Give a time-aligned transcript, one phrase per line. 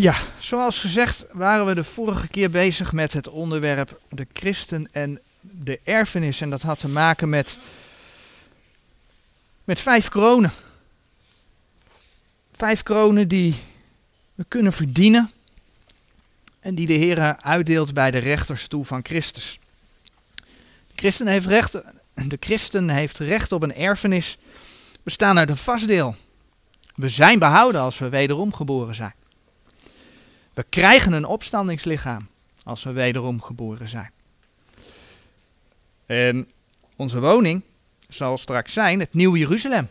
[0.00, 5.20] Ja, zoals gezegd waren we de vorige keer bezig met het onderwerp de christen en
[5.40, 6.40] de erfenis.
[6.40, 7.58] En dat had te maken met,
[9.64, 10.52] met vijf kronen.
[12.52, 13.54] Vijf kronen die
[14.34, 15.30] we kunnen verdienen
[16.60, 19.58] en die de Heer uitdeelt bij de rechterstoel van Christus.
[20.86, 21.72] De christen heeft recht,
[22.14, 24.38] de christen heeft recht op een erfenis
[25.02, 26.14] bestaan uit een vastdeel.
[26.94, 29.18] We zijn behouden als we wederom geboren zijn.
[30.54, 32.28] We krijgen een opstandingslichaam
[32.64, 34.10] als we wederom geboren zijn.
[36.06, 36.48] En
[36.96, 37.62] onze woning
[38.08, 39.88] zal straks zijn het Nieuw Jeruzalem.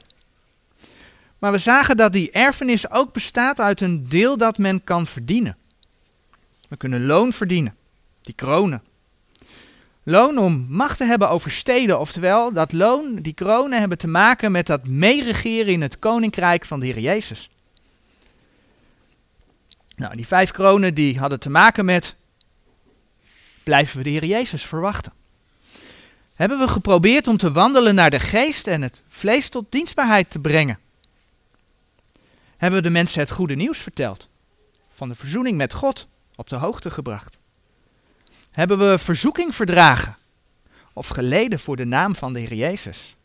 [1.40, 5.58] Maar we zagen dat die erfenis ook bestaat uit een deel dat men kan verdienen.
[6.68, 7.76] We kunnen loon verdienen,
[8.22, 8.84] die kronen.
[10.04, 14.52] Loon om macht te hebben over steden, oftewel dat loon, die kronen hebben te maken
[14.52, 17.50] met dat meeregeren in het koninkrijk van de Heer Jezus.
[20.00, 22.16] Nou, die vijf kronen die hadden te maken met,
[23.64, 25.14] blijven we de Heer Jezus verwachten?
[26.34, 30.40] Hebben we geprobeerd om te wandelen naar de geest en het vlees tot dienstbaarheid te
[30.40, 30.80] brengen?
[32.58, 34.28] Hebben we de mensen het goede nieuws verteld?
[34.94, 37.38] Van de verzoening met God op de hoogte gebracht?
[38.52, 40.18] Hebben we verzoeking verdragen?
[40.94, 43.16] Of geleden voor de naam van de Heer Jezus?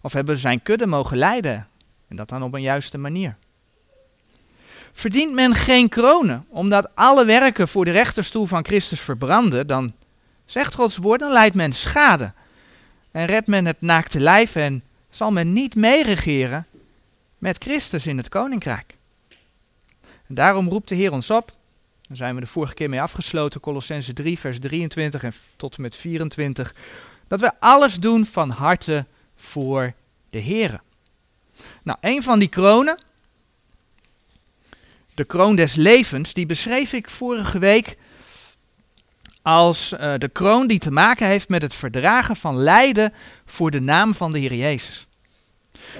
[0.00, 1.68] Of hebben we zijn kudde mogen leiden?
[2.08, 3.36] En dat dan op een juiste manier?
[4.92, 9.92] Verdient men geen kronen, omdat alle werken voor de rechterstoel van Christus verbranden, dan
[10.46, 12.32] zegt Gods woord, dan leidt men schade.
[13.10, 16.66] En redt men het naakte lijf en zal men niet meeregeren
[17.38, 18.96] met Christus in het koninkrijk.
[20.28, 21.52] En daarom roept de Heer ons op,
[22.08, 25.82] daar zijn we de vorige keer mee afgesloten, Colossense 3, vers 23 en tot en
[25.82, 26.74] met 24,
[27.28, 29.92] dat we alles doen van harte voor
[30.30, 30.80] de Heer.
[31.82, 32.98] Nou, een van die kronen,
[35.14, 37.96] de kroon des levens, die beschreef ik vorige week
[39.42, 43.12] als uh, de kroon die te maken heeft met het verdragen van lijden
[43.44, 45.06] voor de naam van de Heer Jezus.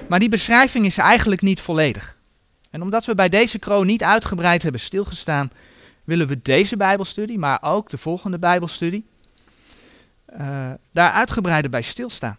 [0.09, 2.17] Maar die beschrijving is eigenlijk niet volledig.
[2.71, 5.51] En omdat we bij deze kroon niet uitgebreid hebben stilgestaan,
[6.03, 9.05] willen we deze Bijbelstudie, maar ook de volgende Bijbelstudie,
[10.39, 12.37] uh, daar uitgebreider bij stilstaan.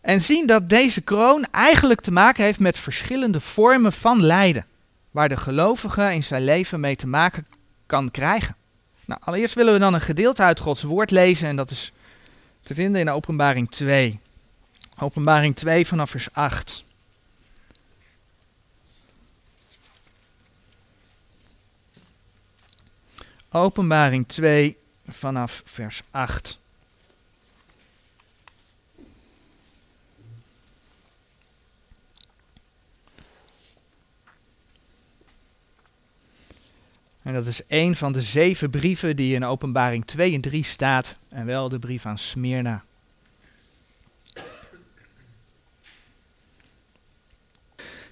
[0.00, 4.66] En zien dat deze kroon eigenlijk te maken heeft met verschillende vormen van lijden,
[5.10, 7.46] waar de gelovige in zijn leven mee te maken
[7.86, 8.56] kan krijgen.
[9.04, 11.92] Nou, allereerst willen we dan een gedeelte uit Gods woord lezen en dat is
[12.62, 14.20] te vinden in Openbaring 2.
[14.98, 16.84] Openbaring 2 vanaf vers 8.
[23.50, 24.76] Openbaring 2
[25.06, 26.58] vanaf vers 8.
[37.28, 41.16] En dat is een van de zeven brieven die in Openbaring 2 en 3 staat,
[41.28, 42.84] en wel de brief aan Smyrna.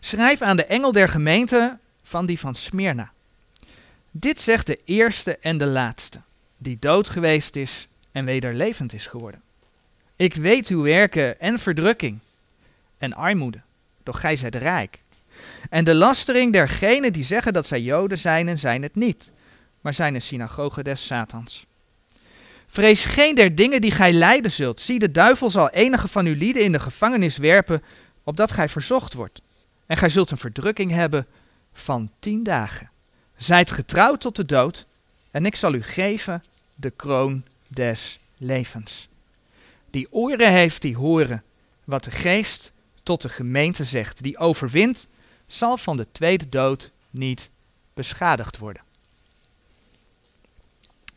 [0.01, 3.13] Schrijf aan de engel der gemeente van die van Smyrna.
[4.11, 6.21] Dit zegt de eerste en de laatste,
[6.57, 9.43] die dood geweest is en weder levend is geworden.
[10.17, 12.19] Ik weet uw werken en verdrukking
[12.99, 13.61] en armoede,
[14.03, 14.99] doch gij zijt rijk.
[15.71, 19.31] En de lastering dergenen die zeggen dat zij Joden zijn en zijn het niet,
[19.81, 21.67] maar zijn een synagoge des Satans.
[22.67, 24.81] Vrees geen der dingen die gij lijden zult.
[24.81, 27.83] Zie, de duivel zal enige van uw lieden in de gevangenis werpen,
[28.25, 29.41] opdat gij verzocht wordt.
[29.87, 31.27] En gij zult een verdrukking hebben
[31.73, 32.91] van tien dagen.
[33.37, 34.87] Zijt getrouwd tot de dood,
[35.31, 36.45] en ik zal u geven
[36.75, 39.09] de kroon des levens.
[39.91, 41.43] Die oren heeft, die horen
[41.85, 42.73] wat de geest
[43.03, 44.23] tot de gemeente zegt.
[44.23, 45.07] Die overwint,
[45.47, 47.49] zal van de tweede dood niet
[47.95, 48.83] beschadigd worden.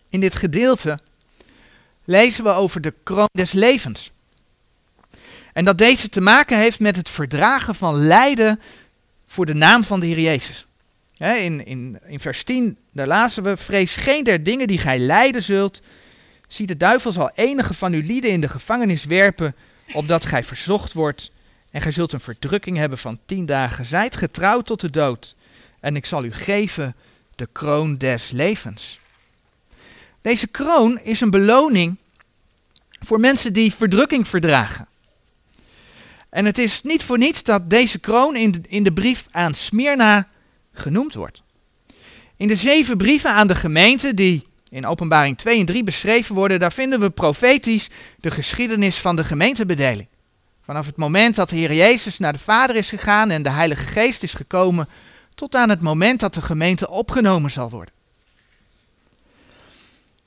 [0.10, 1.00] In dit gedeelte
[2.04, 4.12] lezen we over de kroon des levens.
[5.54, 8.60] En dat deze te maken heeft met het verdragen van lijden
[9.26, 10.66] voor de naam van de Heer Jezus.
[11.18, 15.42] In, in, in vers 10, daar lazen we, vrees geen der dingen die gij lijden
[15.42, 15.82] zult.
[16.48, 19.56] Zie, de duivel zal enige van uw lieden in de gevangenis werpen,
[19.94, 21.32] opdat gij verzocht wordt.
[21.71, 23.86] En gij zult een verdrukking hebben van tien dagen.
[23.86, 25.36] Zijt getrouwd tot de dood.
[25.80, 26.95] En ik zal u geven
[27.36, 29.00] de kroon des levens.
[30.21, 31.98] Deze kroon is een beloning
[33.00, 34.88] voor mensen die verdrukking verdragen.
[36.30, 39.54] En het is niet voor niets dat deze kroon in de, in de brief aan
[39.54, 40.27] Smyrna
[40.74, 41.42] genoemd wordt.
[42.36, 46.60] In de zeven brieven aan de gemeente die in openbaring 2 en 3 beschreven worden,
[46.60, 47.89] daar vinden we profetisch
[48.19, 50.07] de geschiedenis van de gemeentebedeling.
[50.69, 53.86] Vanaf het moment dat de Heer Jezus naar de Vader is gegaan en de Heilige
[53.86, 54.89] Geest is gekomen,
[55.36, 57.94] tot aan het moment dat de gemeente opgenomen zal worden.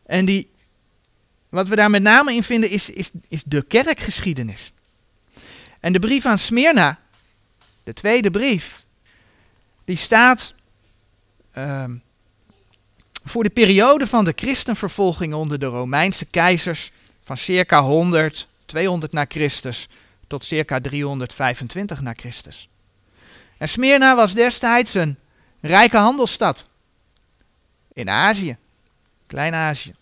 [0.06, 0.50] En die,
[1.48, 4.72] wat we daar met name in vinden is, is, is de kerkgeschiedenis.
[5.80, 7.00] En de brief aan Smyrna,
[7.84, 8.84] de tweede brief,
[9.84, 10.54] die staat
[11.52, 11.94] ehm,
[13.24, 16.90] voor de periode van de christenvervolging onder de Romeinse keizers
[17.22, 19.88] van circa 100, 200 na Christus
[20.32, 22.69] tot circa 325 na Christus.
[23.58, 25.19] En Smyrna was destijds een
[25.61, 26.67] rijke handelsstad
[27.93, 28.56] in Azië,
[29.26, 29.94] Klein-Azië.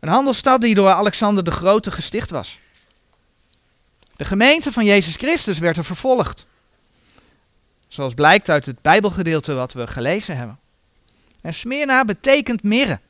[0.00, 2.58] Een handelsstad die door Alexander de Grote gesticht was.
[4.16, 6.46] De gemeente van Jezus Christus werd er vervolgd.
[7.88, 10.58] Zoals blijkt uit het Bijbelgedeelte wat we gelezen hebben.
[11.40, 13.00] En Smyrna betekent mirre.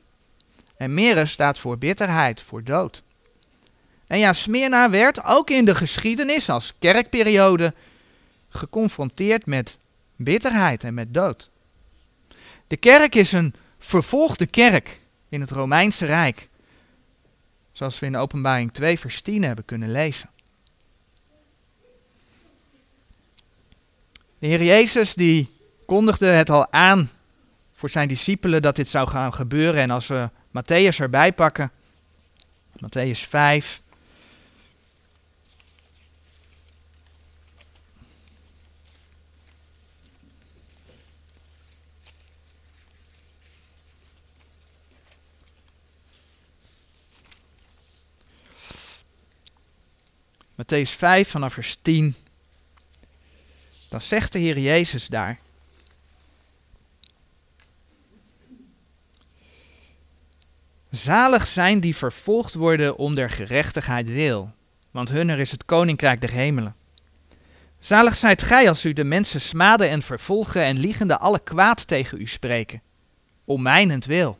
[0.77, 3.03] En mirre staat voor bitterheid, voor dood.
[4.07, 7.73] En ja, Smyrna werd ook in de geschiedenis als kerkperiode
[8.49, 9.77] geconfronteerd met
[10.15, 11.49] bitterheid en met dood.
[12.67, 14.99] De kerk is een vervolgde kerk
[15.29, 16.47] in het Romeinse Rijk.
[17.71, 20.29] Zoals we in Openbaring 2 vers 10 hebben kunnen lezen.
[24.39, 25.51] De Heer Jezus die
[25.85, 27.09] kondigde het al aan
[27.73, 29.81] voor zijn discipelen dat dit zou gaan gebeuren.
[29.81, 31.71] En als we Matthäus erbij pakken,
[32.77, 33.81] Matthäus 5.
[50.55, 52.15] Matthäus 5 vanaf vers 10.
[53.89, 55.39] Dan zegt de Heer Jezus daar.
[60.89, 64.51] Zalig zijn die vervolgd worden om der gerechtigheid wil,
[64.91, 66.75] want hunner is het koninkrijk der hemelen.
[67.79, 72.21] Zalig zijt gij als u de mensen smaden en vervolgen en liegende alle kwaad tegen
[72.21, 72.81] u spreken,
[73.45, 74.39] om mijnentwil.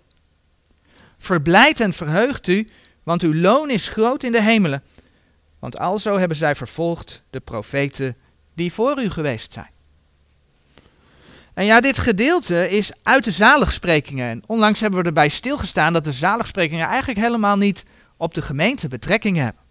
[1.18, 2.70] Verblijd en verheugt u,
[3.04, 4.84] want uw loon is groot in de hemelen,
[5.66, 8.16] want alzo hebben zij vervolgd de profeten
[8.54, 9.70] die voor u geweest zijn.
[11.54, 14.30] En ja, dit gedeelte is uit de zaligsprekingen.
[14.30, 17.86] En onlangs hebben we erbij stilgestaan dat de zaligsprekingen eigenlijk helemaal niet
[18.18, 19.62] op de gemeente betrekking hebben.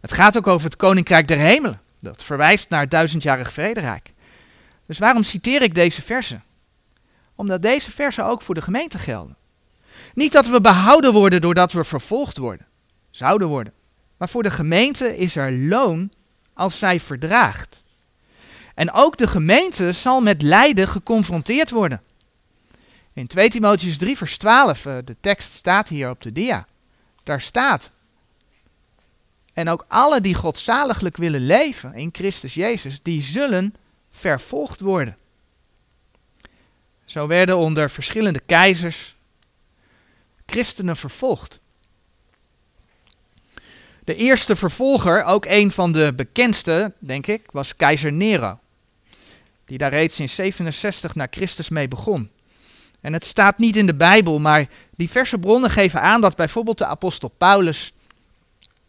[0.00, 1.80] Het gaat ook over het koninkrijk der hemelen.
[2.00, 4.12] Dat verwijst naar het duizendjarig vrederijk.
[4.86, 6.42] Dus waarom citeer ik deze versen?
[7.34, 9.36] Omdat deze versen ook voor de gemeente gelden.
[10.14, 12.66] Niet dat we behouden worden doordat we vervolgd worden,
[13.10, 13.72] zouden worden.
[14.22, 16.12] Maar voor de gemeente is er loon
[16.52, 17.82] als zij verdraagt.
[18.74, 22.02] En ook de gemeente zal met lijden geconfronteerd worden.
[23.12, 26.66] In 2 Timotheus 3 vers 12, eh, de tekst staat hier op de dia.
[27.22, 27.90] Daar staat.
[29.52, 33.74] En ook alle die godzaliglijk willen leven in Christus Jezus, die zullen
[34.10, 35.16] vervolgd worden.
[37.04, 39.14] Zo werden onder verschillende keizers
[40.46, 41.60] christenen vervolgd.
[44.04, 48.58] De eerste vervolger, ook een van de bekendste, denk ik, was keizer Nero.
[49.64, 52.30] Die daar reeds in 67 na Christus mee begon.
[53.00, 54.66] En het staat niet in de Bijbel, maar
[54.96, 57.92] diverse bronnen geven aan dat bijvoorbeeld de apostel Paulus,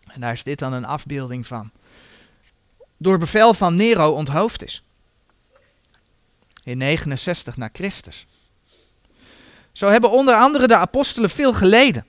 [0.07, 1.71] en daar is dit dan een afbeelding van,
[2.98, 4.83] door bevel van Nero onthoofd is.
[6.63, 8.25] In 69 na Christus.
[9.72, 12.05] Zo hebben onder andere de apostelen veel geleden.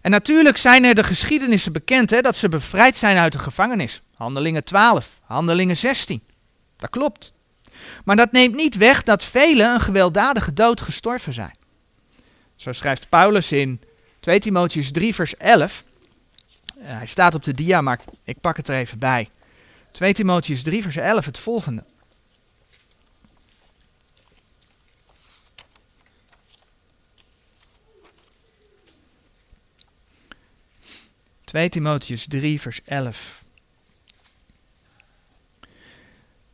[0.00, 4.02] En natuurlijk zijn er de geschiedenissen bekend hè, dat ze bevrijd zijn uit de gevangenis.
[4.14, 6.22] Handelingen 12, Handelingen 16.
[6.76, 7.32] Dat klopt.
[8.04, 11.56] Maar dat neemt niet weg dat velen een gewelddadige dood gestorven zijn.
[12.56, 13.80] Zo schrijft Paulus in
[14.20, 15.84] 2 Timotheus 3 vers 11.
[16.80, 19.28] Eh, hij staat op de dia, maar ik pak het er even bij.
[19.92, 21.84] 2 Timotheus 3 vers 11 het volgende.
[31.46, 33.44] 2 Timotheus 3, vers 11.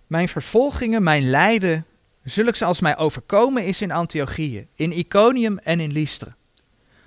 [0.07, 1.87] Mijn vervolgingen, mijn lijden,
[2.25, 6.37] zulks als mij overkomen is in Antiochië, in Iconium en in Lystra.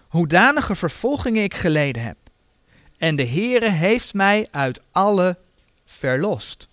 [0.07, 2.17] Hoedanige vervolgingen ik geleden heb.
[2.97, 5.37] En de Heere heeft mij uit alle
[5.85, 6.67] verlost.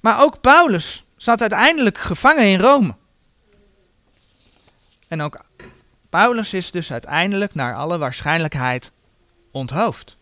[0.00, 2.94] Maar ook Paulus zat uiteindelijk gevangen in Rome.
[5.08, 5.44] En ook
[6.08, 8.90] Paulus is dus uiteindelijk naar alle waarschijnlijkheid
[9.50, 10.16] onthoofd.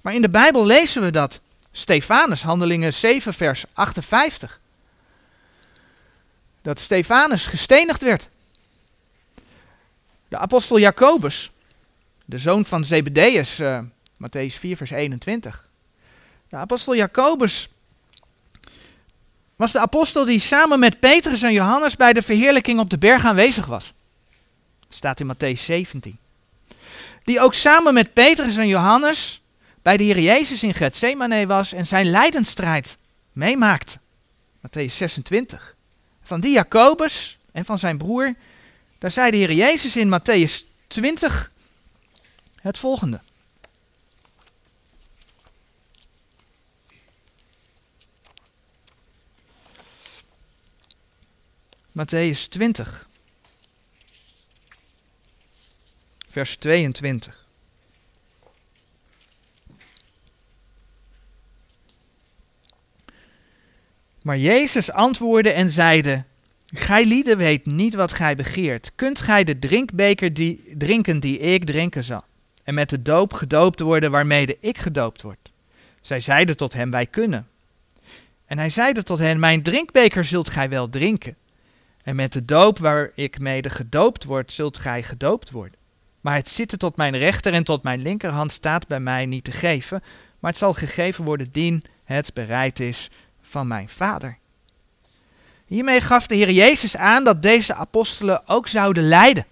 [0.00, 1.40] Maar in de Bijbel lezen we dat
[1.72, 4.60] Stefanus, handelingen 7, vers 58,
[6.62, 8.28] dat Stefanus gestenigd werd.
[10.28, 11.50] De apostel Jacobus,
[12.24, 13.80] de zoon van Zebedeus, uh,
[14.16, 15.68] Matthäus 4, vers 21,
[16.48, 17.68] De apostel Jacobus
[19.56, 23.24] was de apostel die samen met Petrus en Johannes bij de verheerlijking op de berg
[23.24, 23.92] aanwezig was.
[24.88, 26.18] Staat in Matthäus 17.
[27.24, 29.40] Die ook samen met Petrus en Johannes
[29.82, 32.98] bij de Heer Jezus in Gethsemane was en zijn lijdensstrijd
[33.32, 33.98] meemaakte.
[34.66, 35.74] Matthäus 26.
[36.22, 38.34] Van die Jacobus en van zijn broer,
[38.98, 41.50] daar zei de Heer Jezus in Matthäus 20
[42.60, 43.20] het volgende.
[51.92, 53.07] Matthäus 20,
[56.38, 57.46] vers 22.
[64.22, 66.24] Maar Jezus antwoordde en zeide:
[66.66, 68.92] Gij lieden weet niet wat gij begeert.
[68.94, 72.24] Kunt gij de drinkbeker die, drinken die ik drinken zal?
[72.64, 75.52] En met de doop gedoopt worden waarmede ik gedoopt word?
[76.00, 77.48] Zij zeiden tot hem: Wij kunnen.
[78.46, 81.36] En hij zeide tot hen: Mijn drinkbeker zult gij wel drinken.
[82.02, 85.77] En met de doop waar ik mede gedoopt word, zult gij gedoopt worden.
[86.28, 89.52] Maar het zitten tot mijn rechter en tot mijn linkerhand staat bij mij niet te
[89.52, 90.02] geven,
[90.38, 93.10] maar het zal gegeven worden dien het bereid is
[93.42, 94.36] van mijn Vader.
[95.66, 99.46] Hiermee gaf de Heer Jezus aan dat deze apostelen ook zouden lijden.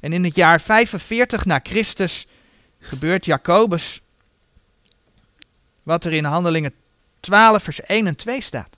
[0.00, 2.26] En in het jaar 45 na Christus
[2.80, 4.00] gebeurt Jacobus
[5.82, 6.74] wat er in Handelingen
[7.20, 8.73] 12 vers 1 en 2 staat.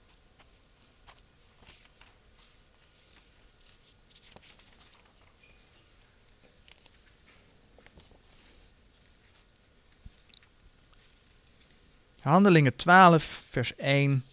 [12.26, 14.24] Handelingen 12, vers 1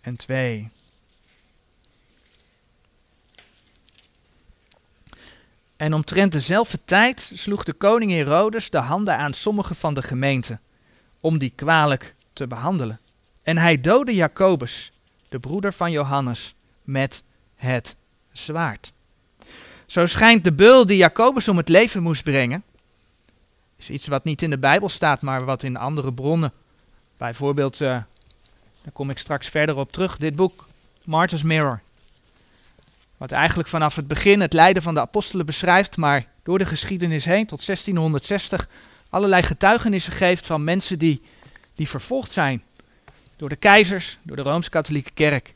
[0.00, 0.70] en 2.
[5.76, 10.58] En omtrent dezelfde tijd sloeg de koning Herodes de handen aan sommige van de gemeente,
[11.20, 13.00] om die kwalijk te behandelen.
[13.42, 14.92] En hij doodde Jacobus,
[15.28, 17.22] de broeder van Johannes, met
[17.56, 17.96] het
[18.32, 18.92] zwaard.
[19.86, 22.64] Zo schijnt de beul die Jacobus om het leven moest brengen,
[23.76, 26.52] is iets wat niet in de Bijbel staat, maar wat in andere bronnen
[27.18, 27.88] Bijvoorbeeld, uh,
[28.82, 30.66] daar kom ik straks verder op terug, dit boek,
[31.04, 31.80] Martyr's Mirror.
[33.16, 37.24] Wat eigenlijk vanaf het begin het lijden van de apostelen beschrijft, maar door de geschiedenis
[37.24, 38.68] heen tot 1660
[39.10, 41.22] allerlei getuigenissen geeft van mensen die,
[41.74, 42.62] die vervolgd zijn.
[43.36, 45.54] Door de keizers, door de Rooms-Katholieke Kerk.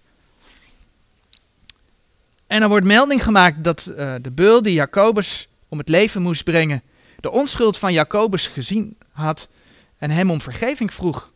[2.46, 6.44] En er wordt melding gemaakt dat uh, de beul die Jacobus om het leven moest
[6.44, 6.82] brengen,
[7.20, 9.48] de onschuld van Jacobus gezien had
[9.98, 11.32] en hem om vergeving vroeg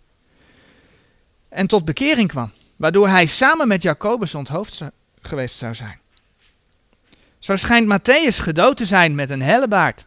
[1.57, 4.81] en tot bekering kwam, waardoor hij samen met Jacobus onthoofd
[5.21, 5.99] geweest zou zijn.
[7.39, 10.07] Zo schijnt Matthäus gedood te zijn met een hellebaard.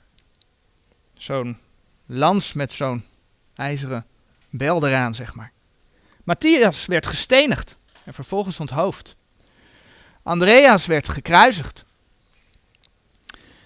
[1.13, 1.57] Zo'n
[2.05, 3.03] lans met zo'n
[3.55, 4.05] ijzeren
[4.49, 5.51] bel eraan, zeg maar.
[6.23, 9.15] Matthias werd gestenigd en vervolgens onthoofd.
[10.23, 11.85] Andreas werd gekruisigd.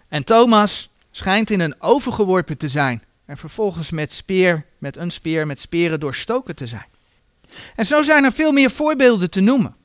[0.08, 5.12] En Thomas schijnt in een oven geworpen te zijn en vervolgens met speer, met een
[5.12, 6.92] speer, met speren doorstoken te zijn.
[7.76, 9.76] En zo zijn er veel meer voorbeelden te noemen.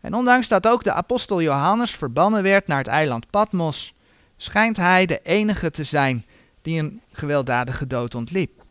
[0.00, 3.94] En ondanks dat ook de apostel Johannes verbannen werd naar het eiland Patmos,
[4.36, 6.26] schijnt hij de enige te zijn
[6.62, 8.62] die een gewelddadige dood ontliep.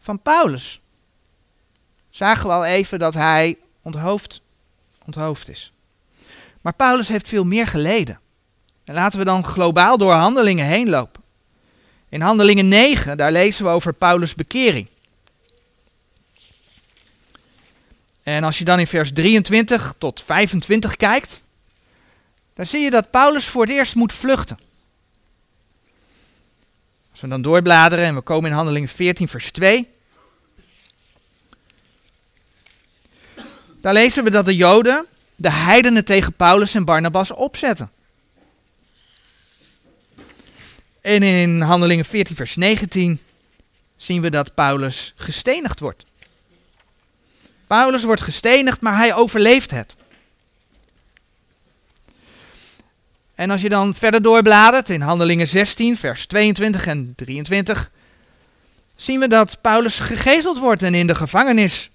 [0.00, 0.80] Van Paulus
[2.10, 4.40] zagen we al even dat hij onthoofd,
[5.04, 5.72] onthoofd is.
[6.60, 8.20] Maar Paulus heeft veel meer geleden.
[8.84, 11.22] En laten we dan globaal door handelingen heen lopen.
[12.08, 14.86] In Handelingen 9, daar lezen we over Paulus' bekering.
[18.22, 21.42] En als je dan in vers 23 tot 25 kijkt,
[22.54, 24.58] dan zie je dat Paulus voor het eerst moet vluchten.
[27.10, 29.88] Als we dan doorbladeren en we komen in Handelingen 14, vers 2.
[33.80, 37.90] Daar lezen we dat de Joden de heidenen tegen Paulus en Barnabas opzetten.
[41.06, 43.20] En in Handelingen 14, vers 19
[43.96, 46.04] zien we dat Paulus gestenigd wordt.
[47.66, 49.96] Paulus wordt gestenigd, maar hij overleeft het.
[53.34, 57.90] En als je dan verder doorbladert in Handelingen 16, vers 22 en 23,
[58.96, 61.90] zien we dat Paulus gegezeld wordt en in de gevangenis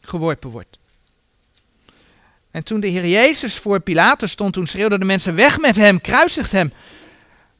[0.00, 0.78] geworpen wordt.
[2.50, 6.00] En toen de Heer Jezus voor Pilatus stond, toen schreeuwden de mensen weg met hem,
[6.00, 6.72] kruisigt hem.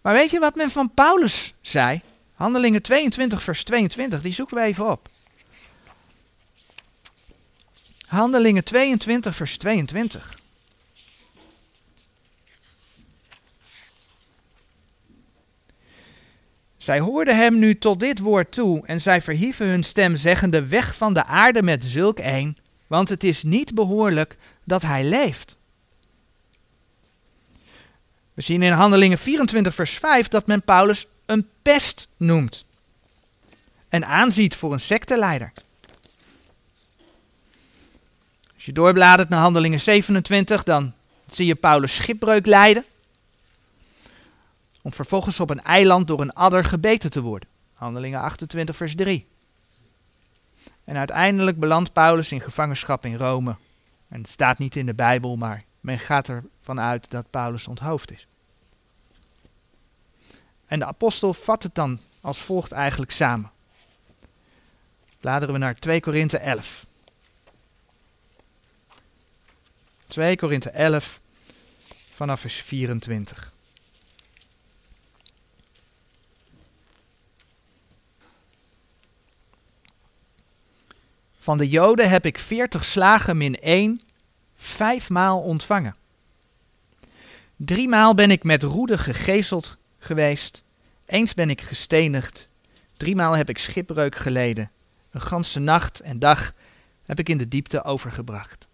[0.06, 2.00] Maar weet je wat men van Paulus zei?
[2.34, 5.08] Handelingen 22, vers 22, die zoeken we even op.
[8.06, 10.38] Handelingen 22, vers 22.
[16.76, 20.96] Zij hoorden hem nu tot dit woord toe en zij verhieven hun stem, zeggende: Weg
[20.96, 25.56] van de aarde met zulk een, want het is niet behoorlijk dat hij leeft.
[28.36, 32.64] We zien in Handelingen 24, vers 5 dat men Paulus een pest noemt
[33.88, 35.52] en aanziet voor een secteleider.
[38.54, 40.92] Als je doorbladert naar Handelingen 27, dan
[41.28, 42.84] zie je Paulus schipbreuk lijden.
[44.82, 47.48] Om vervolgens op een eiland door een adder gebeten te worden.
[47.74, 49.26] Handelingen 28, vers 3.
[50.84, 53.56] En uiteindelijk belandt Paulus in gevangenschap in Rome.
[54.08, 58.10] En het staat niet in de Bijbel, maar men gaat ervan uit dat Paulus onthoofd
[58.10, 58.26] is.
[60.66, 63.50] En de apostel vat het dan als volgt eigenlijk samen.
[65.20, 66.86] Bladeren we naar 2 Korinthe 11.
[70.06, 71.20] 2 Korinthe 11
[72.10, 73.52] vanaf vers 24.
[81.38, 84.00] Van de Joden heb ik veertig slagen min één,
[84.56, 85.96] vijfmaal ontvangen.
[87.56, 90.62] Driemaal ben ik met roede gegezeld geweest,
[91.06, 92.48] eens ben ik gestenigd,
[92.96, 94.70] driemaal heb ik schipbreuk geleden,
[95.10, 96.52] een ganse nacht en dag
[97.06, 98.66] heb ik in de diepte overgebracht.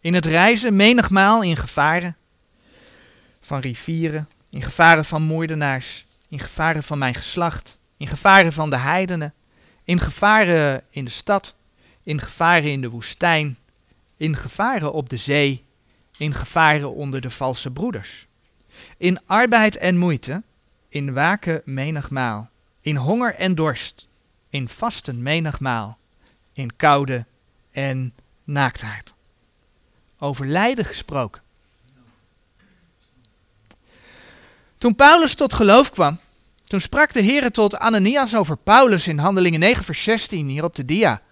[0.00, 2.16] In het reizen menigmaal in gevaren
[3.40, 8.76] van rivieren, in gevaren van moordenaars, in gevaren van mijn geslacht, in gevaren van de
[8.76, 9.34] heidenen,
[9.84, 11.54] in gevaren in de stad,
[12.02, 13.56] in gevaren in de woestijn,
[14.22, 15.64] in gevaren op de zee,
[16.16, 18.26] in gevaren onder de valse broeders.
[18.96, 20.42] In arbeid en moeite,
[20.88, 22.50] in waken menigmaal,
[22.80, 24.06] in honger en dorst,
[24.50, 25.98] in vasten menigmaal,
[26.52, 27.24] in koude
[27.70, 28.14] en
[28.44, 29.12] naaktheid.
[30.18, 31.42] Over lijden gesproken.
[34.78, 36.18] Toen Paulus tot geloof kwam,
[36.64, 40.76] toen sprak de Heer tot Ananias over Paulus in Handelingen 9 vers 16 hier op
[40.76, 41.22] de dia.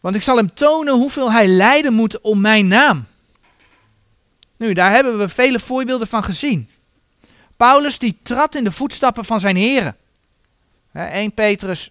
[0.00, 3.06] Want ik zal hem tonen hoeveel hij lijden moet om mijn naam.
[4.56, 6.70] Nu, daar hebben we vele voorbeelden van gezien.
[7.56, 9.96] Paulus die trad in de voetstappen van zijn heren.
[10.92, 11.90] 1 Petrus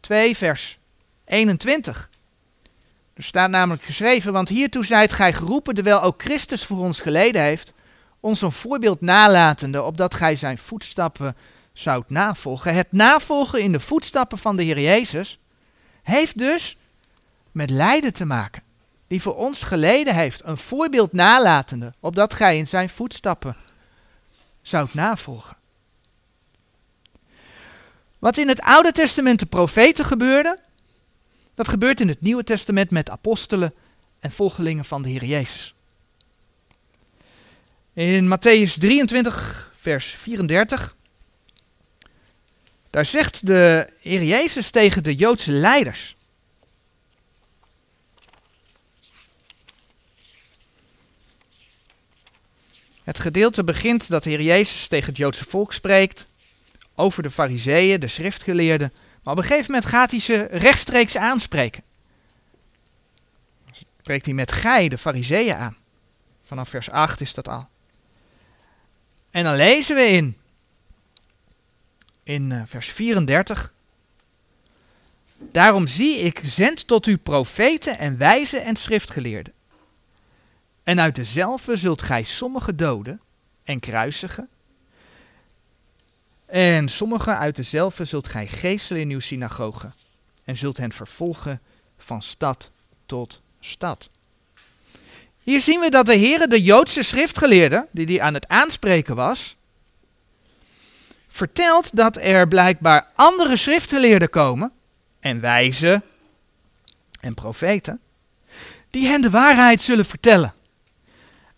[0.00, 0.78] 2 vers
[1.24, 2.10] 21.
[3.14, 7.42] Er staat namelijk geschreven, want hiertoe zijt gij geroepen, terwijl ook Christus voor ons geleden
[7.42, 7.72] heeft,
[8.20, 11.36] ons een voorbeeld nalatende, opdat gij zijn voetstappen
[11.72, 12.74] zoudt navolgen.
[12.74, 15.38] Het navolgen in de voetstappen van de Heer Jezus
[16.02, 16.76] heeft dus
[17.58, 18.62] met lijden te maken,
[19.06, 23.56] die voor ons geleden heeft, een voorbeeld nalatende, opdat gij in zijn voetstappen
[24.62, 25.56] zoudt navolgen.
[28.18, 30.58] Wat in het Oude Testament de profeten gebeurde,
[31.54, 33.74] dat gebeurt in het Nieuwe Testament met apostelen
[34.20, 35.74] en volgelingen van de Heer Jezus.
[37.92, 40.94] In Matthäus 23, vers 34,
[42.90, 46.16] daar zegt de Heer Jezus tegen de Joodse leiders.
[53.08, 56.26] Het gedeelte begint dat de Heer Jezus tegen het Joodse volk spreekt
[56.94, 58.92] over de fariseeën, de schriftgeleerden.
[59.22, 61.82] Maar op een gegeven moment gaat hij ze rechtstreeks aanspreken.
[64.00, 65.76] Spreekt hij met gij, de fariseeën, aan.
[66.44, 67.68] Vanaf vers 8 is dat al.
[69.30, 70.36] En dan lezen we in,
[72.22, 73.72] in uh, vers 34.
[75.38, 79.52] Daarom zie ik zend tot u profeten en wijzen en schriftgeleerden.
[80.88, 83.20] En uit dezelfde zult gij sommige doden
[83.64, 84.48] en kruisigen.
[86.46, 89.94] En sommige uit dezelfde zult gij geestelen in uw synagogen.
[90.44, 91.60] En zult hen vervolgen
[91.98, 92.70] van stad
[93.06, 94.10] tot stad.
[95.42, 99.56] Hier zien we dat de Heer de Joodse schriftgeleerde, die die aan het aanspreken was,
[101.28, 104.72] vertelt dat er blijkbaar andere schriftgeleerden komen,
[105.20, 106.02] en wijzen
[107.20, 108.00] en profeten,
[108.90, 110.56] die hen de waarheid zullen vertellen.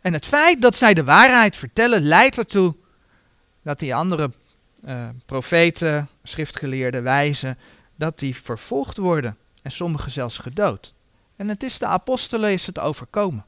[0.01, 2.75] En het feit dat zij de waarheid vertellen leidt ertoe
[3.63, 4.31] dat die andere
[4.85, 7.59] uh, profeten, schriftgeleerden, wijzen,
[7.97, 10.93] dat die vervolgd worden en sommigen zelfs gedood.
[11.37, 13.45] En het is de apostelen is het overkomen.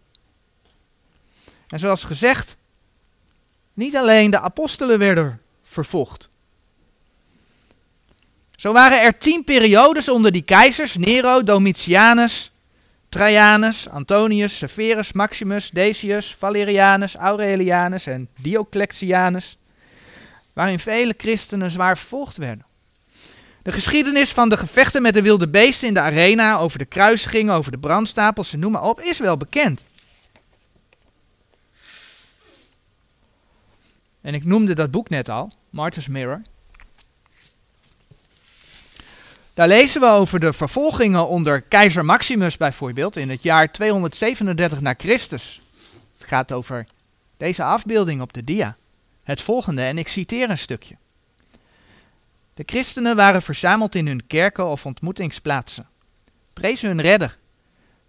[1.68, 2.56] En zoals gezegd,
[3.74, 6.28] niet alleen de apostelen werden vervolgd.
[8.56, 12.50] Zo waren er tien periodes onder die keizers, Nero, Domitianus,
[13.12, 19.58] Trajanus, Antonius, Severus, Maximus, Decius, Valerianus, Aurelianus en Diocletianus,
[20.52, 22.64] waarin vele christenen zwaar vervolgd werden.
[23.62, 27.50] De geschiedenis van de gevechten met de wilde beesten in de arena, over de kruisiging,
[27.50, 29.84] over de brandstapels en noem maar op, is wel bekend.
[34.20, 36.42] En ik noemde dat boek net al, Martyr's Mirror.
[39.54, 44.94] Daar lezen we over de vervolgingen onder keizer Maximus bijvoorbeeld in het jaar 237 na
[44.98, 45.62] Christus.
[46.18, 46.86] Het gaat over
[47.36, 48.76] deze afbeelding op de dia.
[49.22, 50.96] Het volgende, en ik citeer een stukje.
[52.54, 55.86] De christenen waren verzameld in hun kerken of ontmoetingsplaatsen.
[56.52, 57.38] Prezen hun redder,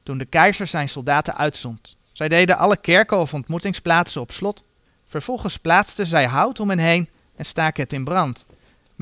[0.03, 1.95] toen de keizer zijn soldaten uitzond.
[2.11, 4.63] Zij deden alle kerken of ontmoetingsplaatsen op slot.
[5.07, 8.45] Vervolgens plaatsten zij hout om hen heen en staken het in brand,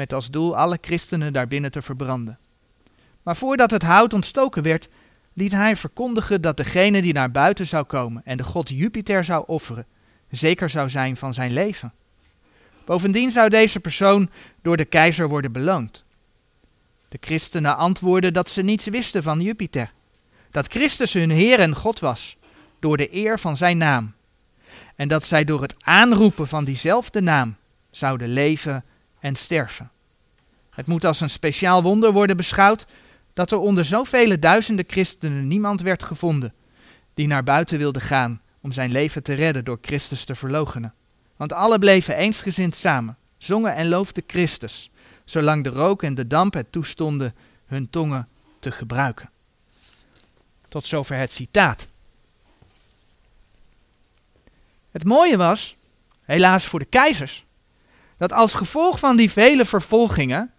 [0.02, 2.38] met als doel alle christenen daarbinnen te verbranden.
[3.24, 4.88] Maar voordat het hout ontstoken werd,
[5.34, 9.44] liet hij verkondigen dat degene die naar buiten zou komen en de god Jupiter zou
[9.48, 9.86] offeren,
[10.32, 11.94] zeker zou zijn van zijn leven.
[12.86, 14.30] Bovendien zou deze persoon
[14.62, 16.04] door de keizer worden beloond.
[17.10, 19.92] De christenen antwoordden dat ze niets wisten van Jupiter,
[20.52, 22.38] dat Christus hun Heer en God was,
[22.80, 24.14] door de eer van zijn naam,
[24.96, 27.56] en dat zij door het aanroepen van diezelfde naam
[27.92, 28.84] zouden leven
[29.22, 29.92] en sterven.
[30.70, 32.86] Het moet als een speciaal wonder worden beschouwd
[33.34, 36.54] dat er onder zoveel duizenden christenen niemand werd gevonden
[37.14, 40.94] die naar buiten wilde gaan om zijn leven te redden door Christus te verloochenen.
[41.36, 44.90] Want alle bleven eensgezind samen, zongen en loofden Christus,
[45.26, 48.28] zolang de rook en de damp het toestonden hun tongen
[48.60, 49.30] te gebruiken.
[50.70, 51.88] Tot zover het citaat.
[54.92, 55.76] Het mooie was,
[56.22, 57.46] helaas voor de keizers,
[58.22, 60.52] dat als gevolg van die vele vervolgingen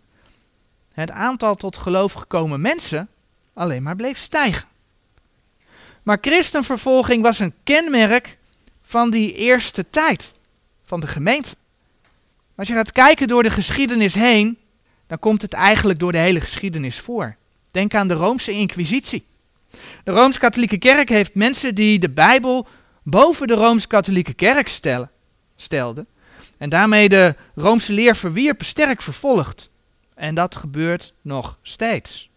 [0.92, 3.08] het aantal tot geloof gekomen mensen
[3.54, 4.68] alleen maar bleef stijgen.
[6.02, 8.38] Maar christenvervolging was een kenmerk
[8.82, 10.32] van die eerste tijd
[10.84, 11.56] van de gemeente.
[12.54, 14.58] Als je gaat kijken door de geschiedenis heen,
[15.06, 17.36] dan komt het eigenlijk door de hele geschiedenis voor.
[17.70, 19.24] Denk aan de Roomse Inquisitie.
[20.04, 22.66] De Rooms-Katholieke Kerk heeft mensen die de Bijbel
[23.02, 25.10] boven de Rooms-Katholieke Kerk stellen,
[25.56, 26.06] stelden
[26.62, 29.70] en daarmee de Roomse leer verwierpen, sterk vervolgd.
[30.14, 32.30] En dat gebeurt nog steeds.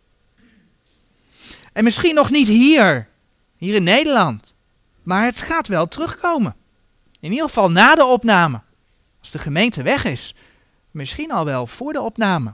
[1.73, 3.07] En misschien nog niet hier,
[3.57, 4.55] hier in Nederland,
[5.03, 6.55] maar het gaat wel terugkomen.
[7.19, 8.61] In ieder geval na de opname.
[9.19, 10.35] Als de gemeente weg is.
[10.91, 12.53] Misschien al wel voor de opname.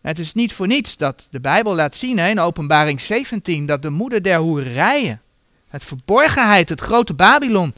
[0.00, 3.90] Het is niet voor niets dat de Bijbel laat zien in Openbaring 17 dat de
[3.90, 5.22] moeder der hoerijen,
[5.68, 7.74] het verborgenheid, het grote Babylon,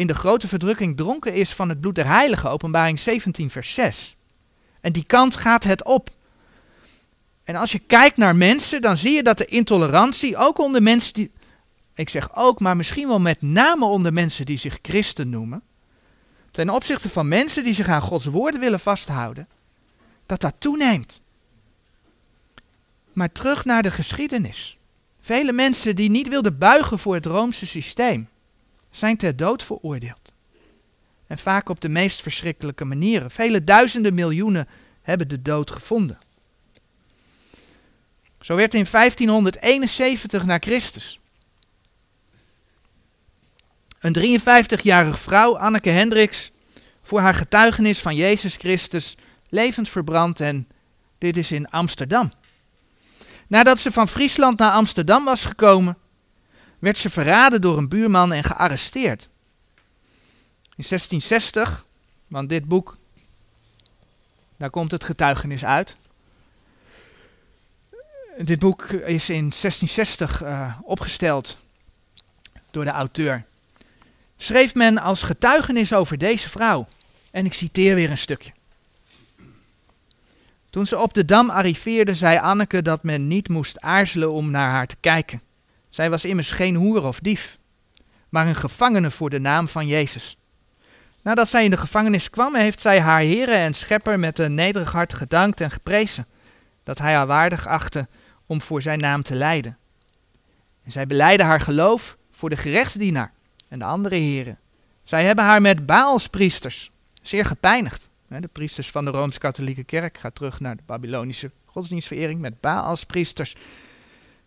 [0.00, 2.50] in de grote verdrukking dronken is van het bloed der heiligen.
[2.50, 4.16] Openbaring 17 vers 6.
[4.80, 6.10] En die kant gaat het op.
[7.44, 11.14] En als je kijkt naar mensen, dan zie je dat de intolerantie ook onder mensen
[11.14, 11.30] die,
[11.94, 15.62] ik zeg ook, maar misschien wel met name onder mensen die zich christen noemen,
[16.50, 19.48] ten opzichte van mensen die zich aan Gods woorden willen vasthouden,
[20.26, 21.20] dat dat toeneemt.
[23.12, 24.76] Maar terug naar de geschiedenis.
[25.20, 28.28] Vele mensen die niet wilden buigen voor het Roomse systeem,
[28.90, 30.32] zijn ter dood veroordeeld.
[31.26, 33.30] En vaak op de meest verschrikkelijke manieren.
[33.30, 34.68] Vele duizenden miljoenen
[35.02, 36.18] hebben de dood gevonden.
[38.40, 41.20] Zo werd in 1571 na Christus
[44.00, 46.50] een 53-jarige vrouw, Anneke Hendricks,
[47.02, 49.16] voor haar getuigenis van Jezus Christus
[49.48, 50.68] levend verbrand en
[51.18, 52.32] dit is in Amsterdam.
[53.46, 55.96] Nadat ze van Friesland naar Amsterdam was gekomen,
[56.80, 59.28] werd ze verraden door een buurman en gearresteerd.
[60.76, 61.84] In 1660,
[62.26, 62.96] want dit boek,
[64.56, 65.96] daar komt het getuigenis uit.
[68.38, 71.58] Dit boek is in 1660 uh, opgesteld
[72.70, 73.44] door de auteur
[74.42, 76.88] schreef men als getuigenis over deze vrouw.
[77.30, 78.52] En ik citeer weer een stukje.
[80.70, 84.70] Toen ze op de dam arriveerde, zei Anneke dat men niet moest aarzelen om naar
[84.70, 85.42] haar te kijken.
[85.90, 87.58] Zij was immers geen hoer of dief,
[88.28, 90.36] maar een gevangene voor de naam van Jezus.
[91.22, 94.92] Nadat zij in de gevangenis kwam, heeft zij haar Heere en Schepper met een nederig
[94.92, 96.26] hart gedankt en geprezen,
[96.82, 98.06] dat hij haar waardig achtte
[98.46, 99.76] om voor zijn naam te lijden.
[100.84, 103.32] En zij beleidde haar geloof voor de gerechtsdienaar
[103.68, 104.58] en de andere heren.
[105.02, 106.90] Zij hebben haar met Baalspriesters
[107.22, 108.08] zeer gepijnigd.
[108.26, 113.56] De priesters van de Rooms-Katholieke Kerk gaat terug naar de Babylonische godsdienstverering met Baalspriesters.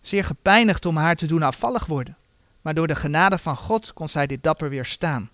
[0.04, 2.18] Zeer gepijnigd om haar te doen afvallig worden.
[2.62, 5.30] Maar door de genade van God kon zij dit dapper weerstaan.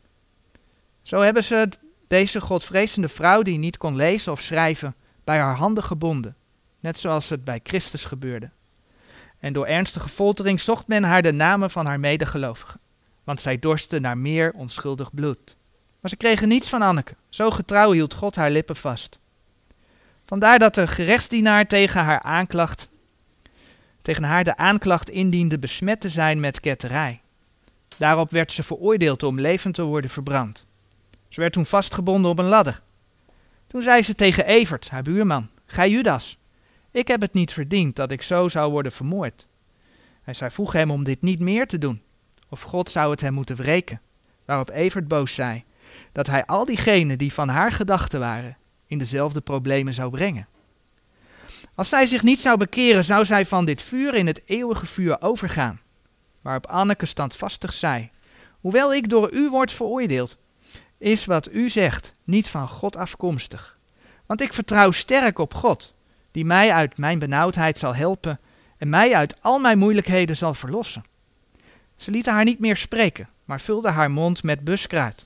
[1.03, 1.69] Zo hebben ze
[2.07, 6.35] deze godvrezende vrouw, die niet kon lezen of schrijven, bij haar handen gebonden.
[6.79, 8.49] Net zoals het bij Christus gebeurde.
[9.39, 12.79] En door ernstige foltering zocht men haar de namen van haar medegelovigen
[13.29, 15.55] want zij dorsten naar meer onschuldig bloed.
[15.99, 17.15] Maar ze kregen niets van Anneke.
[17.29, 19.19] Zo getrouw hield God haar lippen vast.
[20.25, 22.87] Vandaar dat de gerechtsdienaar tegen haar aanklacht,
[24.09, 27.21] tegen haar de aanklacht indiende besmet te zijn met ketterij.
[27.97, 30.65] Daarop werd ze veroordeeld om levend te worden verbrand.
[31.27, 32.81] Ze werd toen vastgebonden op een ladder.
[33.67, 36.37] Toen zei ze tegen Evert, haar buurman, gij Judas,
[36.91, 39.45] Ik heb het niet verdiend dat ik zo zou worden vermoord.
[40.23, 42.01] En zij vroeg hem om dit niet meer te doen,
[42.49, 44.01] of God zou het hem moeten wreken.
[44.45, 45.63] Waarop Evert boos zei
[46.11, 50.47] dat hij al diegenen die van haar gedachten waren, in dezelfde problemen zou brengen.
[51.79, 55.21] Als zij zich niet zou bekeren, zou zij van dit vuur in het eeuwige vuur
[55.21, 55.79] overgaan.
[56.41, 58.09] Waarop Anneke standvastig zei:
[58.61, 60.37] Hoewel ik door u word veroordeeld,
[60.97, 63.77] is wat u zegt niet van God afkomstig.
[64.25, 65.93] Want ik vertrouw sterk op God,
[66.31, 68.39] die mij uit mijn benauwdheid zal helpen
[68.77, 71.05] en mij uit al mijn moeilijkheden zal verlossen.
[71.97, 75.25] Ze lieten haar niet meer spreken, maar vulden haar mond met buskruid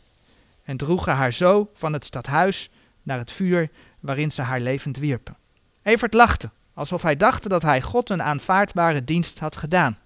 [0.63, 2.69] en droegen haar zo van het stadhuis
[3.03, 5.41] naar het vuur waarin ze haar levend wierpen.
[5.84, 9.98] Evert lachte, alsof hij dacht dat hij God een aanvaardbare dienst had gedaan.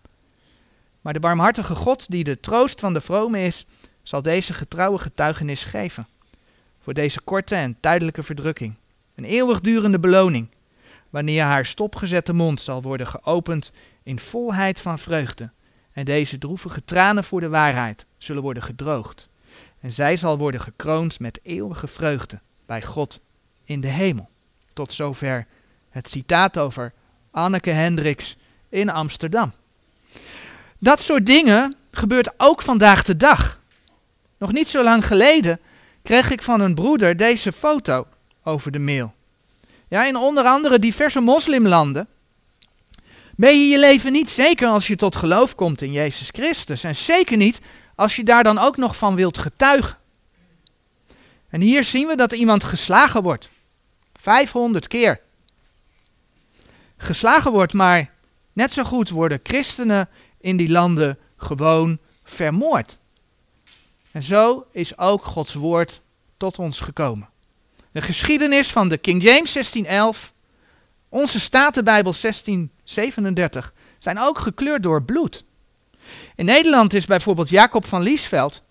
[1.02, 3.66] Maar de barmhartige God, die de troost van de vrome is,
[4.04, 6.08] zal deze getrouwe getuigenis geven.
[6.84, 8.76] Voor deze korte en tijdelijke verdrukking.
[9.16, 10.48] Een eeuwigdurende beloning,
[11.10, 13.72] wanneer haar stopgezette mond zal worden geopend
[14.04, 15.50] in volheid van vreugde.
[15.92, 19.30] En deze droevige tranen voor de waarheid zullen worden gedroogd.
[19.80, 23.20] En zij zal worden gekroond met eeuwige vreugde bij God
[23.64, 24.30] in de hemel.
[24.74, 25.46] Tot zover
[25.98, 26.94] het citaat over
[27.32, 28.36] Anneke Hendricks
[28.70, 29.52] in Amsterdam.
[30.78, 33.60] Dat soort dingen gebeurt ook vandaag de dag.
[34.38, 35.60] Nog niet zo lang geleden
[36.02, 38.08] kreeg ik van een broeder deze foto
[38.44, 39.14] over de mail.
[39.88, 42.08] Ja, in onder andere diverse moslimlanden
[43.36, 46.84] ben je je leven niet zeker als je tot geloof komt in Jezus Christus.
[46.84, 47.60] En zeker niet
[47.96, 49.98] als je daar dan ook nog van wilt getuigen.
[51.50, 53.50] En hier zien we dat iemand geslagen wordt.
[54.20, 55.20] 500 keer.
[56.98, 58.10] Geslagen wordt, maar
[58.54, 62.98] net zo goed worden christenen in die landen gewoon vermoord.
[64.12, 66.02] En zo is ook Gods woord
[66.38, 67.30] tot ons gekomen.
[67.92, 70.34] De geschiedenis van de King James 1611,
[71.10, 75.44] onze Statenbijbel 1637 zijn ook gekleurd door bloed.
[76.36, 78.62] In Nederland is bijvoorbeeld Jacob van Liesveld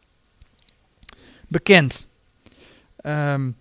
[1.48, 2.06] bekend.
[3.02, 3.56] Um,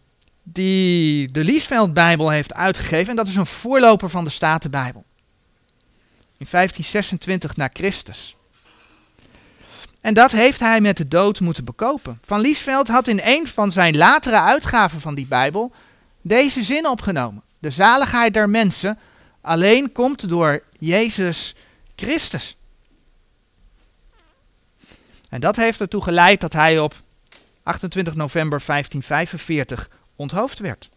[0.47, 3.09] die de Liesveld-Bijbel heeft uitgegeven.
[3.09, 5.03] En dat is een voorloper van de Statenbijbel.
[6.37, 8.35] In 1526 na Christus.
[10.01, 12.19] En dat heeft hij met de dood moeten bekopen.
[12.25, 15.71] Van Liesveld had in een van zijn latere uitgaven van die Bijbel
[16.21, 17.41] deze zin opgenomen.
[17.59, 18.99] De zaligheid der mensen
[19.41, 21.55] alleen komt door Jezus
[21.95, 22.55] Christus.
[25.29, 26.93] En dat heeft ertoe geleid dat hij op
[27.63, 30.89] 28 november 1545 onthoofd werd.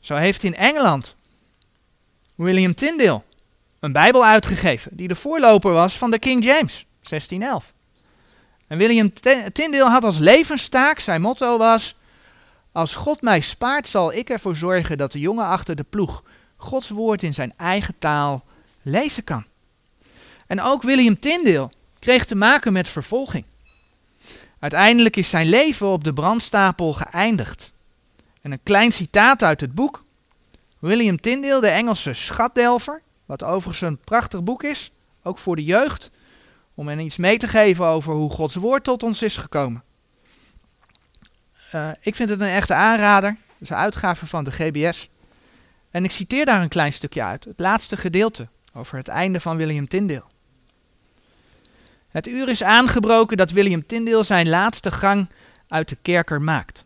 [0.00, 1.14] Zo heeft in Engeland
[2.34, 3.22] William Tyndale
[3.80, 7.72] een Bijbel uitgegeven die de voorloper was van de King James 1611.
[8.66, 9.12] En William
[9.52, 11.94] Tyndale had als levenstaak, zijn motto was,
[12.72, 16.22] als God mij spaart zal ik ervoor zorgen dat de jongen achter de ploeg
[16.56, 18.44] Gods woord in zijn eigen taal
[18.82, 19.44] lezen kan.
[20.46, 23.44] En ook William Tyndale kreeg te maken met vervolging.
[24.58, 27.72] Uiteindelijk is zijn leven op de brandstapel geëindigd.
[28.42, 30.04] En een klein citaat uit het boek.
[30.78, 34.92] William Tyndale, de Engelse schatdelver, wat overigens een prachtig boek is,
[35.22, 36.10] ook voor de jeugd,
[36.74, 39.82] om hen iets mee te geven over hoe Gods woord tot ons is gekomen.
[41.74, 43.30] Uh, ik vind het een echte aanrader.
[43.30, 45.08] Dat is een uitgave van de GBS.
[45.90, 49.56] En ik citeer daar een klein stukje uit, het laatste gedeelte over het einde van
[49.56, 50.24] William Tyndale.
[52.18, 55.28] Het uur is aangebroken dat William Tyndale zijn laatste gang
[55.68, 56.84] uit de kerker maakt.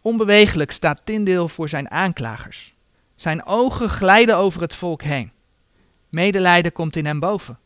[0.00, 2.74] Onbewegelijk staat Tyndale voor zijn aanklagers.
[3.16, 5.32] Zijn ogen glijden over het volk heen.
[6.08, 7.58] Medelijden komt in hem boven.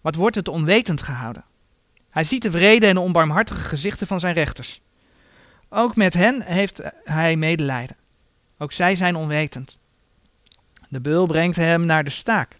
[0.00, 1.44] Wat wordt het onwetend gehouden?
[2.10, 4.80] Hij ziet de wrede en onbarmhartige gezichten van zijn rechters.
[5.68, 7.96] Ook met hen heeft hij medelijden.
[8.58, 9.78] Ook zij zijn onwetend.
[10.88, 12.59] De beul brengt hem naar de staak.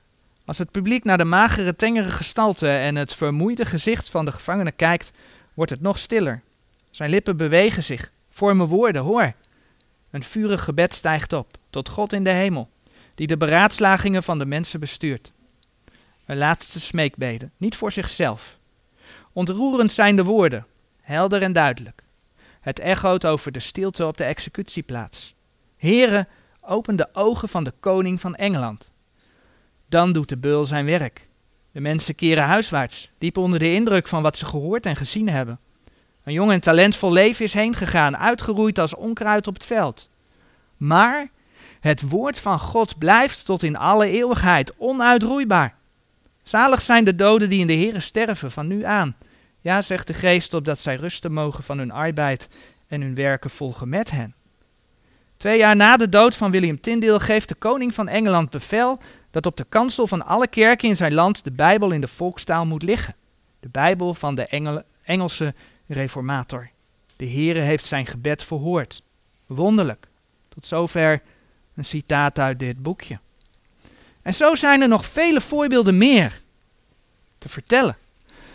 [0.51, 4.73] Als het publiek naar de magere, tengere gestalte en het vermoeide gezicht van de gevangene
[4.73, 5.11] kijkt,
[5.55, 6.43] wordt het nog stiller.
[6.91, 9.33] Zijn lippen bewegen zich, vormen woorden, hoor.
[10.11, 12.69] Een vurig gebed stijgt op, tot God in de hemel,
[13.15, 15.33] die de beraadslagingen van de mensen bestuurt.
[16.27, 18.57] Een laatste smeekbede, niet voor zichzelf.
[19.33, 20.67] Ontroerend zijn de woorden,
[21.01, 22.03] helder en duidelijk.
[22.61, 25.35] Het echoot over de stilte op de executieplaats.
[25.77, 26.29] Heren,
[26.61, 28.91] open de ogen van de koning van Engeland.
[29.91, 31.29] Dan doet de beul zijn werk.
[31.73, 35.59] De mensen keren huiswaarts, diep onder de indruk van wat ze gehoord en gezien hebben.
[36.25, 40.09] Een jong en talentvol leven is heen gegaan, uitgeroeid als onkruid op het veld.
[40.77, 41.29] Maar
[41.81, 45.75] het woord van God blijft tot in alle eeuwigheid onuitroeibaar.
[46.43, 49.17] Zalig zijn de doden die in de Here sterven van nu aan.
[49.61, 52.49] Ja, zegt de geest, opdat zij rusten mogen van hun arbeid
[52.89, 54.35] en hun werken volgen met hen.
[55.41, 58.99] Twee jaar na de dood van William Tyndale geeft de koning van Engeland bevel
[59.31, 62.67] dat op de kansel van alle kerken in zijn land de Bijbel in de volkstaal
[62.67, 63.15] moet liggen.
[63.61, 65.55] De Bijbel van de Engel, Engelse
[65.87, 66.71] reformator.
[67.17, 69.03] De Heere heeft zijn gebed verhoord.
[69.47, 70.07] Wonderlijk.
[70.49, 71.23] Tot zover
[71.75, 73.19] een citaat uit dit boekje.
[74.23, 76.41] En zo zijn er nog vele voorbeelden meer
[77.39, 77.97] te vertellen.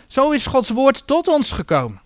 [0.06, 2.00] Zo is Gods woord tot ons gekomen.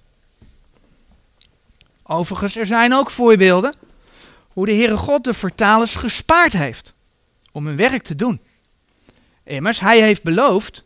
[2.02, 3.74] Overigens, er zijn ook voorbeelden
[4.60, 6.94] hoe de Heere God de vertalers gespaard heeft
[7.52, 8.40] om hun werk te doen.
[9.44, 10.84] Immers, hij heeft beloofd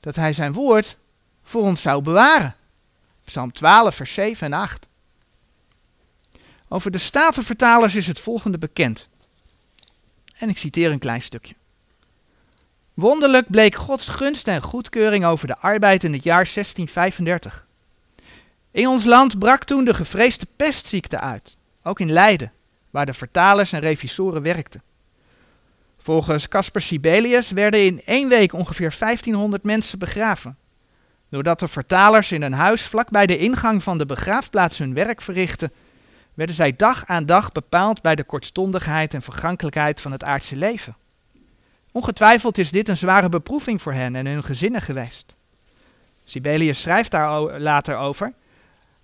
[0.00, 0.96] dat hij zijn woord
[1.42, 2.56] voor ons zou bewaren.
[3.24, 4.86] Psalm 12, vers 7 en 8.
[6.68, 9.08] Over de Statenvertalers is het volgende bekend.
[10.34, 11.54] En ik citeer een klein stukje.
[12.94, 17.66] Wonderlijk bleek Gods gunst en goedkeuring over de arbeid in het jaar 1635.
[18.70, 21.56] In ons land brak toen de gevreesde pestziekte uit,
[21.88, 22.52] ook in Leiden,
[22.90, 24.82] waar de vertalers en revisoren werkten.
[25.98, 30.56] Volgens Caspar Sibelius werden in één week ongeveer 1500 mensen begraven.
[31.28, 35.20] Doordat de vertalers in een huis vlak bij de ingang van de begraafplaats hun werk
[35.20, 35.72] verrichtten,
[36.34, 40.96] werden zij dag aan dag bepaald bij de kortstondigheid en vergankelijkheid van het aardse leven.
[41.92, 45.36] Ongetwijfeld is dit een zware beproeving voor hen en hun gezinnen geweest.
[46.24, 48.32] Sibelius schrijft daar later over.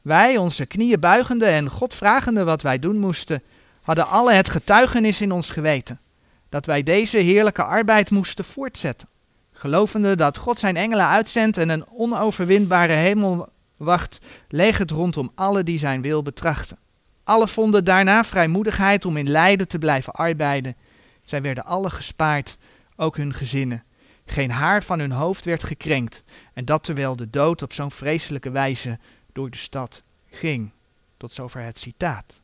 [0.04, 3.42] Wij, onze knieën buigende en God vragende wat wij doen moesten,
[3.82, 6.00] hadden alle het getuigenis in ons geweten
[6.48, 9.08] dat wij deze heerlijke arbeid moesten voortzetten,
[9.52, 16.02] gelovende dat God zijn engelen uitzendt en een onoverwinbare hemelwacht legert rondom alle die zijn
[16.02, 16.78] wil betrachten.
[17.22, 20.76] Alle vonden daarna vrijmoedigheid om in lijden te blijven arbeiden.
[21.24, 22.56] Zij werden alle gespaard,
[22.96, 23.82] ook hun gezinnen.
[24.26, 28.50] Geen haar van hun hoofd werd gekrenkt, en dat terwijl de dood op zo'n vreselijke
[28.50, 28.98] wijze
[29.34, 30.70] door de stad ging.
[31.16, 32.40] Tot zover het citaat.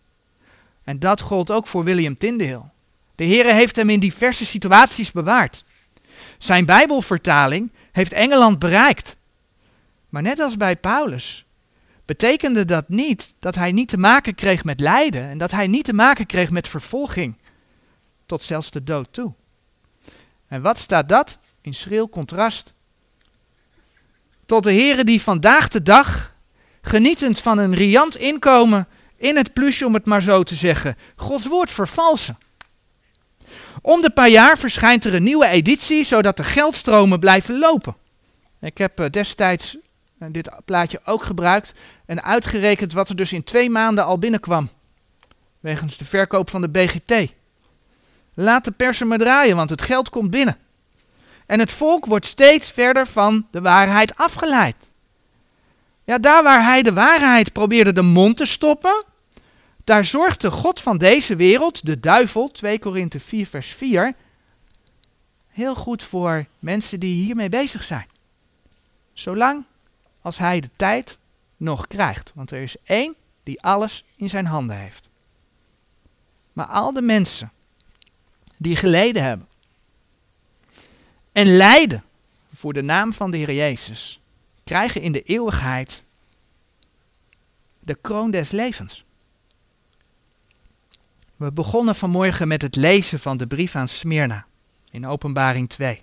[0.85, 2.63] En dat gold ook voor William Tyndale.
[3.15, 5.65] De Heere heeft hem in diverse situaties bewaard.
[6.39, 9.17] Zijn Bijbelvertaling heeft Engeland bereikt.
[10.09, 11.45] Maar net als bij Paulus
[12.05, 15.85] betekende dat niet dat hij niet te maken kreeg met lijden en dat hij niet
[15.85, 17.35] te maken kreeg met vervolging,
[18.27, 19.33] tot zelfs de dood toe.
[20.49, 22.73] En wat staat dat in schril contrast
[24.51, 26.30] tot de heren die vandaag de dag,
[26.83, 31.47] genietend van een riant inkomen in het plusje om het maar zo te zeggen, Gods
[31.47, 32.39] woord vervalsen.
[33.83, 37.97] Om de paar jaar verschijnt er een nieuwe editie, zodat de geldstromen blijven lopen.
[38.61, 39.77] Ik heb eh, destijds
[40.19, 41.73] eh, dit plaatje ook gebruikt
[42.07, 44.71] en uitgerekend wat er dus in twee maanden al binnenkwam.
[45.61, 47.35] Wegens de verkoop van de BGT.
[48.35, 50.57] Laat de persen maar draaien, want het geld komt binnen.
[51.47, 54.90] En het volk wordt steeds verder van de waarheid afgeleid.
[56.11, 59.05] Ja, daar waar hij de waarheid probeerde de mond te stoppen,
[59.85, 64.15] daar zorgt de God van deze wereld, de duivel, 2 Korinthe 4 vers 4,
[65.49, 68.07] heel goed voor mensen die hiermee bezig zijn.
[69.13, 69.65] Zolang
[70.23, 71.19] als hij de tijd
[71.57, 72.33] nog krijgt.
[72.35, 75.09] Want er is één die alles in zijn handen heeft.
[76.53, 77.53] Maar al de mensen
[78.57, 79.49] die geleden hebben
[81.33, 82.05] en lijden
[82.55, 84.21] voor de naam van de Heer Jezus,
[84.71, 86.03] krijgen in de eeuwigheid
[87.79, 89.05] de kroon des levens.
[91.37, 94.47] We begonnen vanmorgen met het lezen van de brief aan Smyrna
[94.91, 96.03] in Openbaring 2.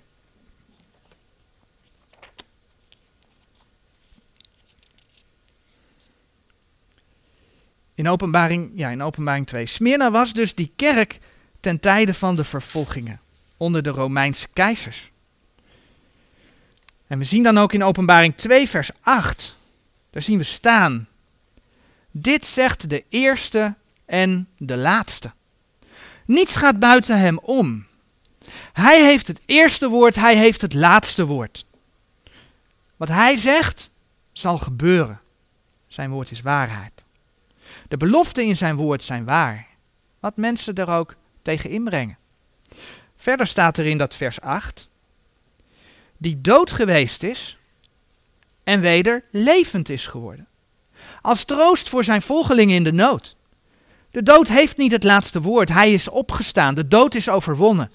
[7.94, 9.66] In openbaring, ja, in openbaring 2.
[9.66, 11.18] Smyrna was dus die kerk
[11.60, 13.20] ten tijde van de vervolgingen
[13.56, 15.10] onder de Romeinse keizers.
[17.08, 19.56] En we zien dan ook in openbaring 2 vers 8,
[20.10, 21.08] daar zien we staan.
[22.10, 25.30] Dit zegt de eerste en de laatste.
[26.24, 27.86] Niets gaat buiten hem om.
[28.72, 31.66] Hij heeft het eerste woord, hij heeft het laatste woord.
[32.96, 33.90] Wat hij zegt,
[34.32, 35.20] zal gebeuren.
[35.86, 36.92] Zijn woord is waarheid.
[37.88, 39.66] De beloften in zijn woord zijn waar.
[40.20, 42.18] Wat mensen er ook tegen inbrengen.
[43.16, 44.88] Verder staat er in dat vers 8.
[46.18, 47.56] Die dood geweest is
[48.64, 50.46] en weder levend is geworden.
[51.22, 53.36] Als troost voor zijn volgelingen in de nood.
[54.10, 55.68] De dood heeft niet het laatste woord.
[55.68, 56.74] Hij is opgestaan.
[56.74, 57.90] De dood is overwonnen.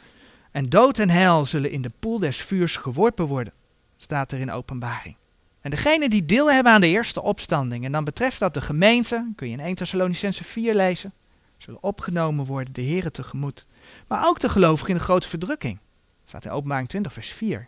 [0.51, 3.53] En dood en hel zullen in de poel des vuurs geworpen worden.
[3.97, 5.15] Staat er in openbaring.
[5.61, 9.31] En degene die deel hebben aan de eerste opstanding, en dan betreft dat de gemeente,
[9.35, 11.13] kun je in 1 Thessalonicense 4 lezen,
[11.57, 13.65] zullen opgenomen worden de Here tegemoet.
[14.07, 15.79] Maar ook de gelovigen in de grote verdrukking.
[16.25, 17.67] Staat in openbaring 20 vers 4.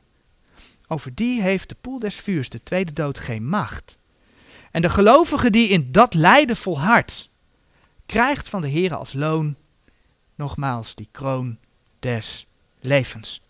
[0.88, 3.97] Over die heeft de poel des vuurs, de tweede dood, geen macht.
[4.71, 7.29] En de gelovigen die in dat lijden volhard,
[8.05, 9.55] krijgt van de Heer als loon,
[10.36, 11.57] nogmaals, die kroon
[11.99, 12.47] des
[12.79, 13.41] levens.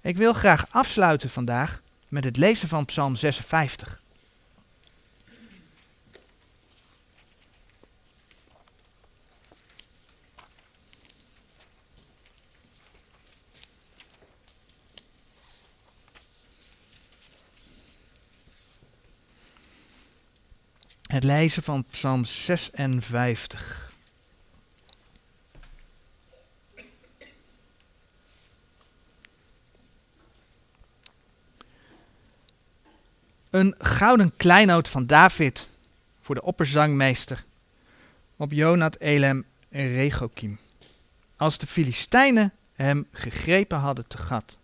[0.00, 4.01] Ik wil graag afsluiten vandaag met het lezen van Psalm 56.
[21.12, 23.92] Het lezen van Psalm 56.
[33.50, 35.68] Een gouden kleinoot van David
[36.20, 37.44] voor de opperzangmeester
[38.36, 40.58] op Jonat Elem en Regokim.
[41.36, 44.58] Als de Filistijnen hem gegrepen hadden te gat.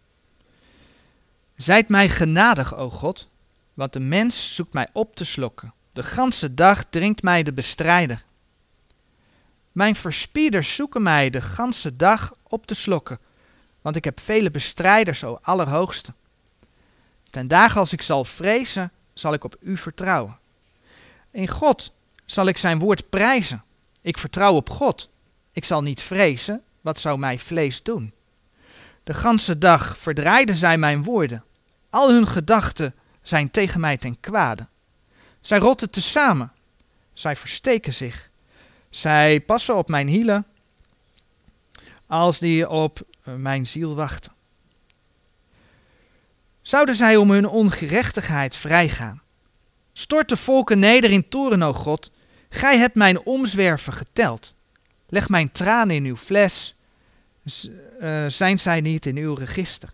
[1.57, 3.29] Zijt mij genadig, o God,
[3.75, 5.73] want de mens zoekt mij op te slokken.
[5.99, 8.25] De ganse dag dringt mij de bestrijder.
[9.73, 13.19] Mijn verspieders zoeken mij de ganse dag op te slokken,
[13.81, 16.13] want ik heb vele bestrijders, o Allerhoogste.
[17.31, 20.39] Ten dagen als ik zal vrezen, zal ik op u vertrouwen.
[21.31, 21.93] In God
[22.25, 23.65] zal ik zijn woord prijzen.
[24.01, 25.09] Ik vertrouw op God.
[25.53, 28.13] Ik zal niet vrezen, wat zou mij vlees doen?
[29.05, 31.45] De ganse dag verdraaiden zij mijn woorden.
[31.91, 34.67] Al hun gedachten zijn tegen mij ten kwade.
[35.49, 36.53] Zij rotten tezamen.
[37.13, 38.31] Zij versteken zich.
[38.91, 40.47] Zij passen op mijn hielen
[42.07, 44.33] als die op mijn ziel wachten.
[46.63, 49.23] Zouden zij om hun ongerechtigheid vrijgaan?
[49.93, 52.11] Stort de volken neder in toren, o God.
[52.49, 54.55] Gij hebt mijn omzwerven geteld.
[55.09, 56.75] Leg mijn tranen in uw fles.
[58.01, 59.93] Uh, zijn zij niet in uw register?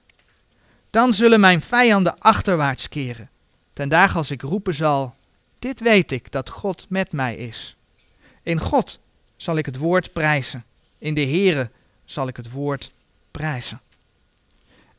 [0.90, 3.30] Dan zullen mijn vijanden achterwaarts keren.
[3.72, 5.14] Ten dagen als ik roepen zal,
[5.64, 7.76] dit weet ik, dat God met mij is.
[8.42, 8.98] In God
[9.36, 10.64] zal ik het woord prijzen.
[10.98, 11.70] In de Heere
[12.04, 12.90] zal ik het woord
[13.30, 13.80] prijzen.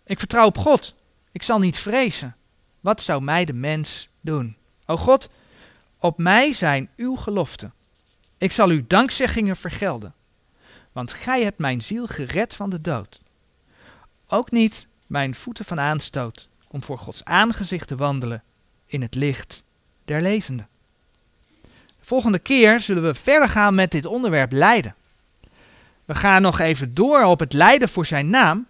[0.03, 0.95] Ik vertrouw op God.
[1.31, 2.35] Ik zal niet vrezen.
[2.79, 4.55] Wat zou mij de mens doen?
[4.85, 5.29] O God,
[5.97, 7.73] op mij zijn uw geloften.
[8.37, 10.13] Ik zal uw dankzeggingen vergelden.
[10.91, 13.19] Want gij hebt mijn ziel gered van de dood.
[14.27, 18.43] Ook niet mijn voeten van aanstoot, om voor Gods aangezicht te wandelen
[18.85, 19.63] in het licht
[20.05, 20.67] der levenden.
[22.01, 24.95] Volgende keer zullen we verder gaan met dit onderwerp lijden.
[26.05, 28.67] We gaan nog even door op het lijden voor zijn naam,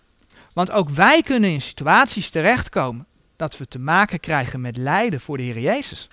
[0.53, 3.05] want ook wij kunnen in situaties terechtkomen
[3.35, 6.07] dat we te maken krijgen met lijden voor de Heer Jezus.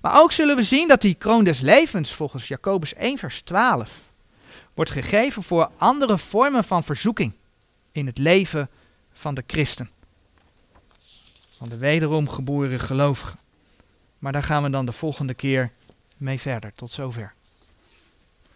[0.00, 3.90] Maar ook zullen we zien dat die kroon des levens volgens Jacobus 1 vers 12
[4.74, 7.32] wordt gegeven voor andere vormen van verzoeking
[7.92, 8.68] in het leven
[9.12, 9.90] van de christen.
[11.56, 13.38] Van de wederom geboren gelovigen.
[14.18, 15.72] Maar daar gaan we dan de volgende keer
[16.16, 16.72] mee verder.
[16.74, 17.34] Tot zover.